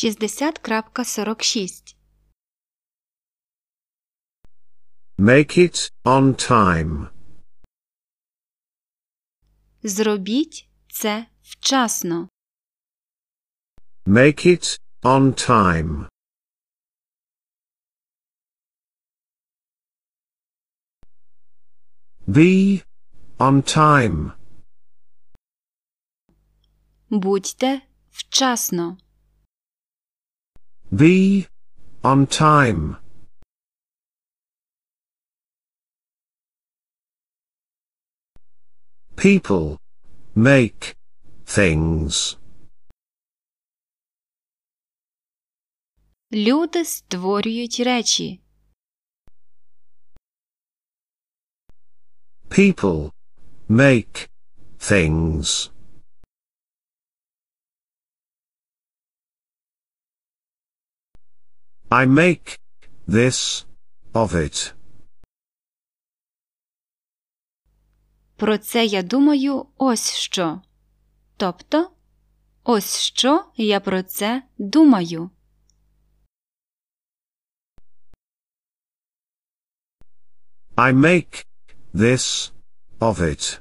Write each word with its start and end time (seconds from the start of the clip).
Шістдесят 0.00 0.58
крапка 0.58 1.04
сорок 1.04 1.42
шість. 1.42 1.96
Make 5.18 5.58
it 5.58 5.92
on 6.04 6.50
time. 6.50 7.08
Зробіть 9.82 10.68
це 10.88 11.26
вчасно. 11.42 12.28
Make 14.06 14.46
it 14.46 14.80
on 15.02 15.50
time. 15.50 16.08
Be 22.28 22.84
on 23.38 23.76
time. 23.76 24.32
Будьте 27.10 27.80
вчасно. 28.10 28.98
Be 30.91 31.47
on 32.03 32.27
time. 32.27 32.97
People 39.15 39.79
make 40.35 40.95
things. 41.45 42.37
Люди 46.31 46.85
створюють 46.85 47.79
речі. 47.79 48.39
People 52.49 53.11
make 53.69 54.29
things. 54.79 55.71
I 61.89 62.05
make 62.07 62.59
this 63.07 63.65
of 64.13 64.33
it. 64.33 64.73
Про 68.35 68.57
це 68.57 68.85
я 68.85 69.01
думаю 69.03 69.65
ось 69.77 70.13
що. 70.13 70.61
Тобто, 71.37 71.91
ось 72.63 72.99
що 72.99 73.45
я 73.57 73.79
про 73.79 74.03
це 74.03 74.43
думаю. 74.57 75.29
I 80.77 80.93
make 80.93 81.45
this 81.93 82.51
of 82.99 83.21
it. 83.21 83.59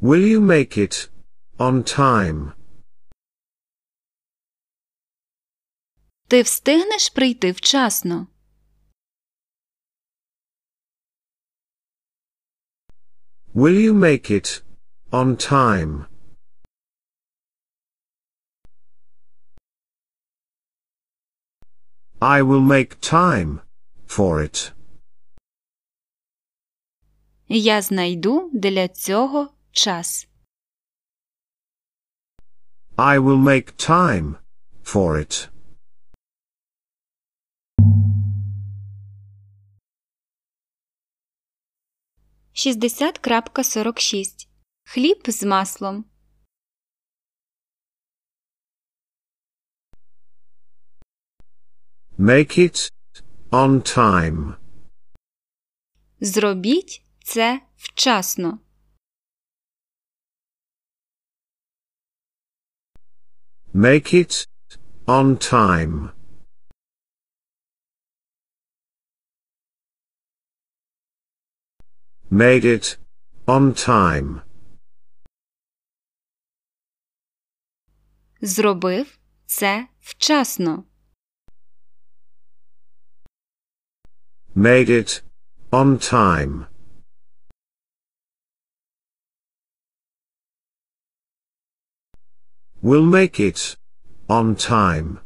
Will 0.00 0.24
you 0.26 0.40
make 0.40 0.76
it 0.76 1.08
on 1.59 1.83
time? 1.83 2.53
Ти 6.27 6.43
встигнеш 6.43 7.09
прийти 7.15 7.51
вчасно. 7.51 8.27
Will 13.55 13.77
you 13.79 13.93
make 13.93 14.31
it 14.31 14.63
on 15.11 15.37
time? 15.37 16.07
I 22.21 22.41
will 22.41 22.61
make 22.61 22.99
time 23.01 23.59
for 24.07 24.41
it. 24.41 24.71
Я 27.47 27.81
знайду 27.81 28.49
для 28.53 28.87
цього 28.87 29.53
час. 29.71 30.27
I 32.97 33.17
will 33.17 33.37
make 33.37 33.75
time 33.77 34.37
for 34.83 35.17
it. 35.17 35.49
Шістдесят 42.53 43.17
крапка 43.17 43.63
сорок 43.63 43.99
шість. 43.99 44.49
Хліб 44.83 45.23
з 45.27 45.43
маслом. 45.43 46.05
Make 52.19 52.59
it 52.59 52.91
on 53.51 53.97
time. 53.97 54.55
Зробіть 56.19 57.05
це 57.23 57.61
вчасно. 57.77 58.59
Make 63.74 64.14
it 64.14 64.46
on 65.06 65.36
time. 65.36 66.12
Made 72.30 72.64
it 72.64 72.98
on 73.46 73.72
time. 73.88 74.42
Зробив 78.40 79.18
це 79.46 79.88
вчасно. 80.00 80.84
Made 84.56 84.88
it 84.90 85.22
on 85.70 86.12
time. 86.12 86.66
We'll 92.82 93.06
make 93.06 93.40
it 93.40 93.76
on 94.28 94.54
time. 94.54 95.18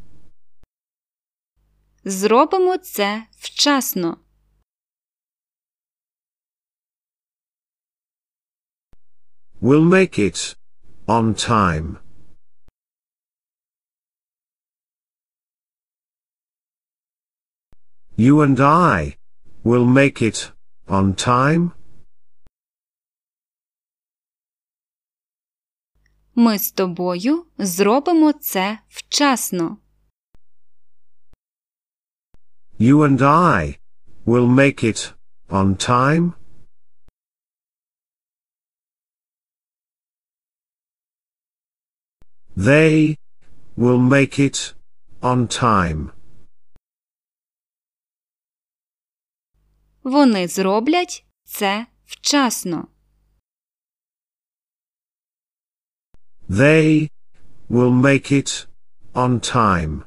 Зробимо 2.05 2.79
це 2.79 3.27
вчасно. 3.39 4.17
We'll 9.61 9.85
make 9.85 10.19
it 10.19 10.57
on 11.07 11.35
time. 11.35 11.99
You 18.17 18.41
and 18.41 18.61
I 18.61 19.17
will 19.65 19.87
make 19.87 20.21
it 20.21 20.51
on 20.89 21.15
time. 21.15 21.73
Ми 26.40 26.60
з 26.60 26.72
тобою 26.72 27.46
зробимо 27.58 28.34
це 28.34 28.80
вчасно. 28.90 29.78
You 32.80 32.98
and 32.98 33.22
I 33.22 33.80
will 34.26 34.48
make 34.48 34.84
it 34.84 35.14
on 35.50 35.76
time. 35.90 36.34
They 42.58 43.18
will 43.78 44.02
make 44.16 44.40
it 44.40 44.76
on 45.22 45.48
time. 45.64 46.10
Вони 50.04 50.48
зроблять 50.48 51.26
це 51.44 51.88
вчасно. 52.06 52.88
They 56.49 57.09
will 57.69 57.91
make 57.91 58.31
it 58.31 58.67
on 59.15 59.41
time. 59.41 60.05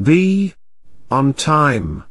Be 0.00 0.54
on 1.10 1.34
time. 1.34 2.04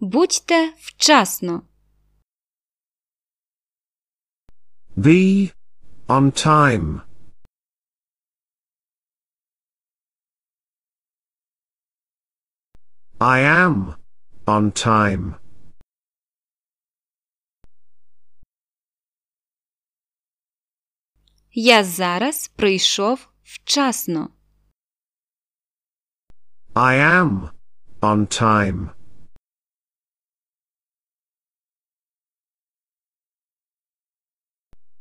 Будьте 0.00 0.72
вчасно. 0.78 1.62
Be 4.96 5.52
on 6.08 6.32
time. 6.32 7.02
I 13.20 13.40
am 13.40 13.94
on 14.46 14.72
time. 14.72 15.34
Я 21.54 21.84
зараз 21.84 22.48
прийшов 22.48 23.28
вчасно. 23.42 24.28
I 26.74 26.96
am 26.96 27.50
on 28.00 28.26
time. 28.26 28.90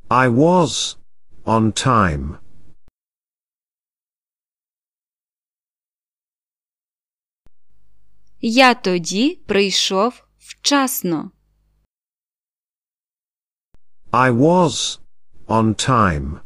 I 0.10 0.28
was 0.28 0.98
on 1.46 1.72
time. 1.72 2.38
Я 8.41 8.75
тоді 8.75 9.37
прийшов 9.47 10.27
вчасно. 10.39 11.31
I 14.13 14.31
was 14.31 15.01
on 15.47 15.75
time. 15.75 16.41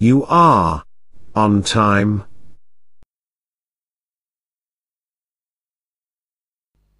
You 0.00 0.26
are 0.26 0.82
on 1.34 1.62
time. 1.76 2.24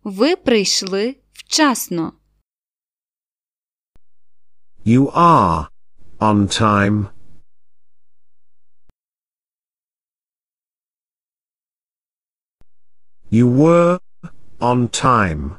Ви 0.05 0.37
прийшли 0.37 1.17
вчасно. 1.33 2.13
You 4.85 5.13
are 5.13 5.69
on 6.19 6.49
time. 6.61 7.20
You 13.30 13.48
were 13.48 14.00
on 14.60 14.90
time. 14.90 15.58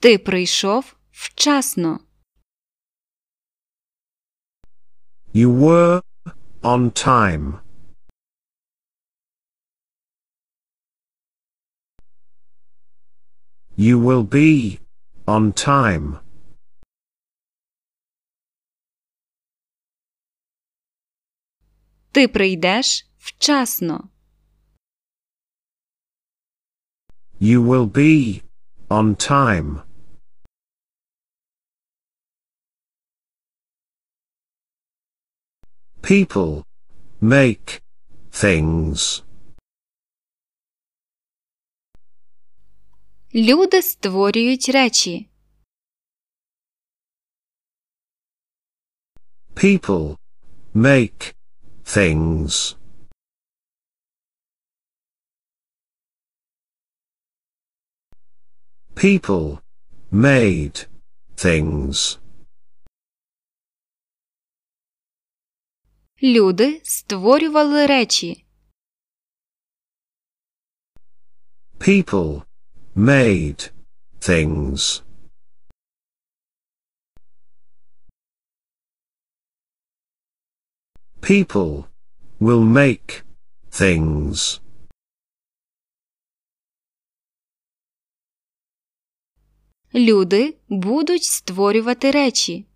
Ти 0.00 0.18
прийшов 0.18 0.96
вчасно. 1.10 2.00
You 5.32 5.50
were 5.50 6.00
on 6.62 6.90
time. 6.90 7.60
You 13.76 13.98
will 13.98 14.22
be 14.22 14.78
on 15.26 15.52
time. 15.52 16.20
Ти 22.11 22.27
прийдеш 22.27 23.07
вчасно. 23.17 24.09
You 27.41 27.61
will 27.61 27.87
be 27.87 28.43
on 28.89 29.15
time. 29.15 29.81
People 36.01 36.63
make 37.21 37.81
things. 38.31 39.23
Люди 43.33 43.81
створюють 43.81 44.69
речі. 44.69 45.29
People 49.55 50.17
make 50.75 51.33
things. 51.88 52.76
People 58.94 59.58
made 60.10 60.86
things. 61.36 62.18
Люди 66.22 66.80
створювали 66.84 67.86
речі. 67.86 68.44
People 71.78 72.42
made 72.96 73.70
things. 74.20 75.02
People 81.28 81.84
will 82.40 82.62
make 82.62 83.24
things. 83.70 84.60
Люди 89.94 90.56
будуть 90.68 91.22
створювати 91.24 92.10
речі. 92.10 92.66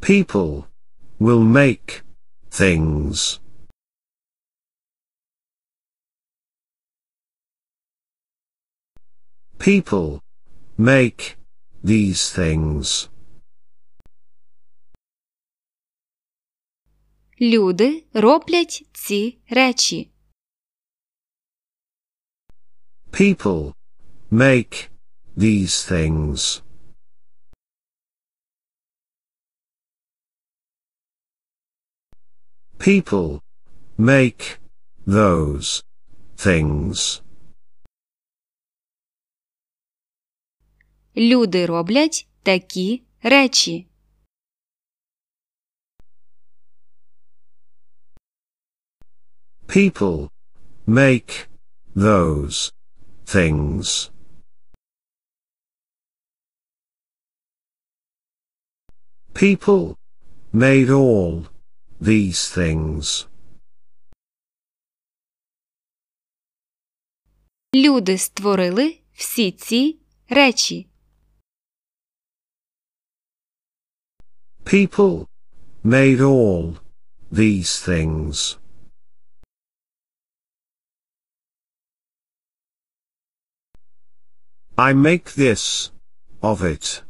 People 0.00 0.64
will 1.20 1.42
make 1.42 2.02
things. 2.50 3.40
People 9.58 10.20
make 10.76 11.36
these 11.82 12.20
things. 12.38 13.08
Люди 17.41 18.03
роблять 18.13 18.85
ці 18.93 19.37
речі. 19.49 20.11
People 23.11 23.73
make 24.31 24.89
these 25.37 25.91
things. 25.91 26.61
People 32.77 33.41
make 33.97 34.59
those 35.07 35.83
things. 36.37 37.21
Люди 41.15 41.65
роблять 41.65 42.27
такі 42.43 43.03
речі. 43.23 43.88
People 49.68 50.30
make 50.86 51.48
those 51.94 52.72
things. 53.26 54.10
People 59.34 59.96
made 60.52 60.90
all 60.90 61.46
these 62.00 62.48
things. 62.48 63.26
Люди 67.74 68.18
створили 68.18 68.98
всі 69.12 69.52
ці 69.52 69.98
речі. 70.28 70.86
People 74.64 75.26
made 75.84 76.20
all 76.20 76.76
these 77.32 77.88
things. 77.88 78.57
I 84.79 84.93
make 84.93 85.33
this 85.33 85.91
of 86.41 86.63
it. 86.63 87.03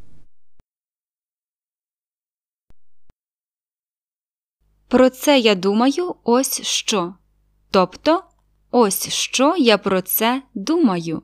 Про 4.88 5.10
це 5.10 5.40
я 5.40 5.56
думаю 5.56 6.16
ось 6.24 6.62
що. 6.62 7.16
Тобто, 7.72 8.24
ось 8.72 9.10
що 9.10 9.56
я 9.58 9.78
про 9.78 10.02
це 10.02 10.44
думаю. 10.54 11.24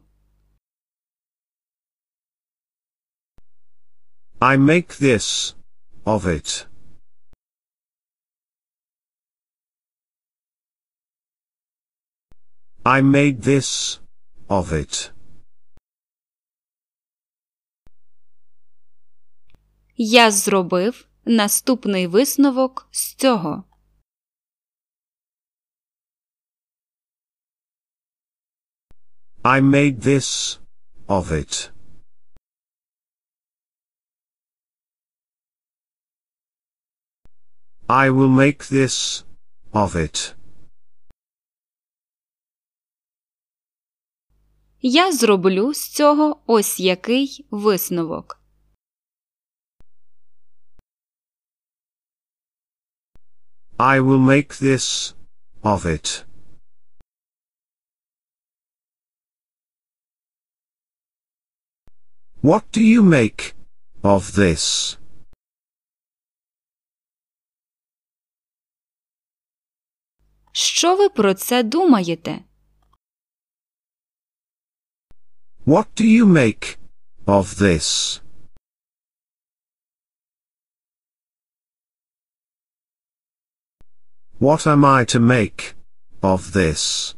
I 4.40 4.58
make 4.58 5.02
this 5.02 5.56
of 6.04 6.26
it. 6.26 6.68
I 12.84 13.02
made 13.02 13.42
this 13.42 14.00
of 14.48 14.72
it. 14.72 15.15
Я 19.98 20.32
зробив 20.32 21.08
наступний 21.26 22.08
висновок 22.08 22.88
з 22.92 23.16
цього. 23.16 23.64
I 29.44 29.62
made 29.62 30.00
this 30.00 30.60
of 31.08 31.32
it. 31.32 31.72
I 37.88 38.10
will 38.10 38.30
make 38.30 38.60
this 38.72 39.24
of 39.72 39.96
it. 39.96 40.36
Я 44.82 45.12
зроблю 45.12 45.74
з 45.74 45.90
цього 45.90 46.42
ось 46.46 46.80
який 46.80 47.46
висновок. 47.52 48.45
I 53.79 54.01
will 54.01 54.19
make 54.19 54.59
this 54.59 55.15
of 55.63 55.87
it. 55.87 56.25
What 62.43 62.63
do 62.73 62.81
you 62.83 63.03
make 63.03 63.55
of 64.03 64.33
this? 64.39 64.97
Що 70.53 70.97
ви 70.97 71.09
про 71.09 71.35
це 71.35 71.63
думаєте? 71.63 72.45
What 75.67 75.87
do 75.97 76.05
you 76.05 76.25
make 76.27 76.79
of 77.27 77.45
this? 77.45 78.21
What 84.39 84.67
am 84.67 84.85
I 84.85 85.05
to 85.05 85.21
make 85.21 85.75
of 86.23 86.53
this? 86.53 87.15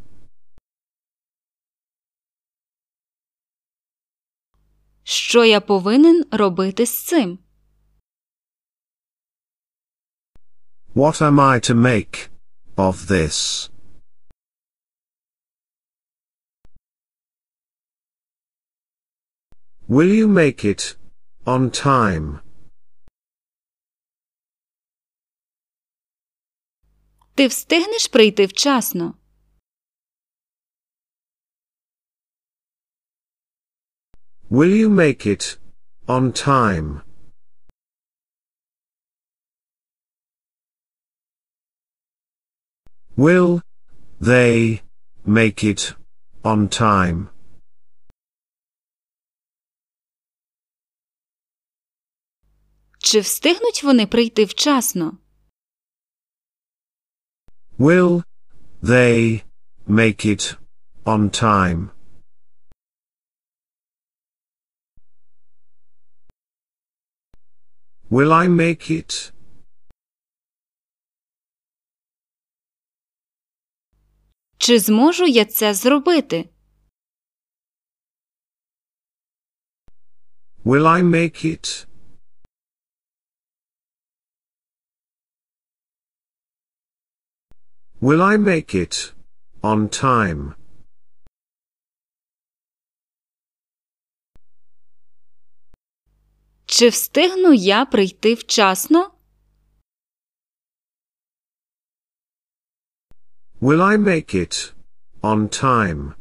Що 5.03 5.45
я 5.45 5.61
повинен 5.61 6.25
робити 6.33 6.87
з 6.87 7.05
цим? 7.05 7.39
What 10.95 11.23
am 11.23 11.41
I 11.41 11.71
to 11.71 11.75
make 11.75 12.29
of 12.77 13.07
this? 13.07 13.71
Will 19.89 20.13
you 20.21 20.29
make 20.29 20.65
it 20.65 20.97
on 21.45 21.71
time? 21.71 22.41
Ти 27.38 27.48
встигнеш 27.48 28.08
прийти 28.08 28.46
вчасно? 28.46 29.14
Will 34.52 34.74
you 34.82 34.90
make 34.90 35.26
it 35.26 35.60
on 36.08 36.32
time? 36.32 37.02
Will 43.18 43.62
they 44.22 44.82
make 45.26 45.64
it 45.64 45.96
on 46.44 46.68
time? 46.82 47.28
Чи 53.00 53.20
встигнуть 53.20 53.84
вони 53.84 54.08
прийти 54.08 54.46
вчасно? 54.46 55.18
Will 57.79 58.25
they 58.83 59.43
make 59.87 60.25
it 60.25 60.57
on 61.05 61.31
time? 61.31 61.91
Will 68.11 68.33
I 68.33 68.49
make 68.49 68.91
it? 68.91 69.33
Чи 74.59 74.79
зможу 74.79 75.27
я 75.27 75.45
це 75.45 75.75
зробити? 75.75 76.49
Will 80.65 80.87
I 80.87 81.03
make 81.03 81.45
it? 81.45 81.86
Will 88.01 88.23
I 88.23 88.37
make 88.37 88.75
it 88.75 89.13
on 89.63 89.89
time? 89.89 90.55
Чи 96.67 96.89
встигну 96.91 97.53
я 97.53 97.85
прийти 97.87 98.35
вчасно? 98.35 99.11
Will 103.61 103.81
I 103.81 103.97
make 103.97 104.35
it 104.35 104.73
on 105.23 105.49
time? 105.49 106.15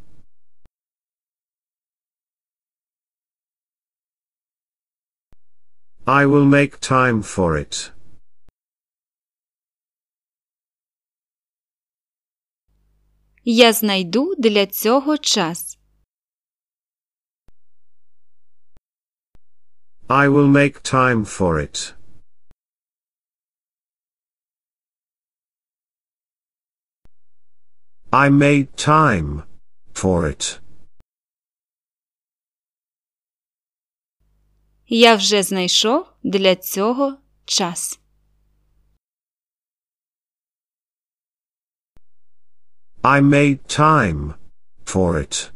I 6.06 6.26
will 6.26 6.46
make 6.46 6.80
time 6.80 7.22
for 7.24 7.58
it. 7.58 7.92
Я 13.49 13.73
знайду 13.73 14.35
для 14.39 14.67
цього 14.67 15.19
час. 15.19 15.79
I 20.09 20.29
will 20.29 20.49
make 20.49 20.83
time 20.95 21.25
for 21.25 21.61
it. 21.61 21.95
I 28.11 28.31
made 28.31 28.69
time 28.75 29.43
for 29.95 30.25
it. 30.27 30.61
Я 34.89 35.15
вже 35.15 35.43
знайшов 35.43 36.07
для 36.23 36.57
цього 36.57 37.19
час. 37.45 38.01
I 43.07 43.21
made 43.21 43.69
time 43.69 44.35
for 44.85 45.17
it. 45.17 45.53